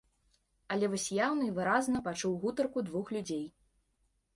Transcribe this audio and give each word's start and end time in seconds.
Але 0.75 0.89
вось 0.93 1.05
яўна 1.27 1.43
і 1.49 1.53
выразна 1.59 2.03
пачуў 2.11 2.37
гутарку 2.47 2.79
двух 2.89 3.05
людзей. 3.19 3.45